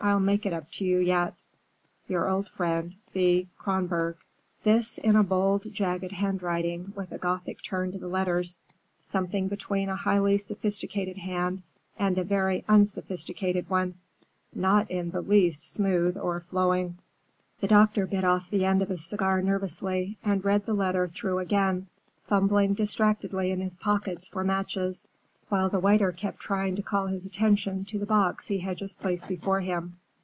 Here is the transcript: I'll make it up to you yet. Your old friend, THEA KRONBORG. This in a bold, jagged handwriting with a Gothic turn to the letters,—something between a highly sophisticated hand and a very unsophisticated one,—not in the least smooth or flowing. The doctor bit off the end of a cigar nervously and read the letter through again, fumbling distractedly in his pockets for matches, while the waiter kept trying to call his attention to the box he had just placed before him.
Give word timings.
I'll 0.00 0.20
make 0.20 0.44
it 0.44 0.52
up 0.52 0.70
to 0.72 0.84
you 0.84 0.98
yet. 0.98 1.34
Your 2.08 2.28
old 2.28 2.50
friend, 2.50 2.94
THEA 3.14 3.48
KRONBORG. 3.56 4.18
This 4.62 4.98
in 4.98 5.16
a 5.16 5.24
bold, 5.24 5.72
jagged 5.72 6.12
handwriting 6.12 6.92
with 6.94 7.10
a 7.12 7.16
Gothic 7.16 7.62
turn 7.62 7.90
to 7.92 7.96
the 7.98 8.06
letters,—something 8.08 9.48
between 9.48 9.88
a 9.88 9.96
highly 9.96 10.36
sophisticated 10.36 11.16
hand 11.16 11.62
and 11.98 12.18
a 12.18 12.22
very 12.22 12.66
unsophisticated 12.68 13.70
one,—not 13.70 14.90
in 14.90 15.10
the 15.10 15.22
least 15.22 15.72
smooth 15.72 16.18
or 16.18 16.40
flowing. 16.40 16.98
The 17.62 17.68
doctor 17.68 18.06
bit 18.06 18.24
off 18.24 18.50
the 18.50 18.66
end 18.66 18.82
of 18.82 18.90
a 18.90 18.98
cigar 18.98 19.40
nervously 19.40 20.18
and 20.22 20.44
read 20.44 20.66
the 20.66 20.74
letter 20.74 21.08
through 21.08 21.38
again, 21.38 21.86
fumbling 22.26 22.74
distractedly 22.74 23.50
in 23.52 23.62
his 23.62 23.78
pockets 23.78 24.26
for 24.26 24.44
matches, 24.44 25.08
while 25.46 25.68
the 25.68 25.78
waiter 25.78 26.10
kept 26.10 26.40
trying 26.40 26.74
to 26.74 26.82
call 26.82 27.06
his 27.08 27.26
attention 27.26 27.84
to 27.84 27.98
the 27.98 28.06
box 28.06 28.46
he 28.46 28.58
had 28.58 28.76
just 28.78 28.98
placed 29.00 29.28
before 29.28 29.60
him. 29.60 29.94